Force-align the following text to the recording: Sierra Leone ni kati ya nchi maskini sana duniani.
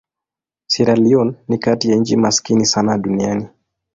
Sierra 0.67 0.95
Leone 0.95 1.33
ni 1.47 1.57
kati 1.57 1.89
ya 1.91 1.95
nchi 1.95 2.15
maskini 2.17 2.65
sana 2.65 2.97
duniani. 2.97 3.47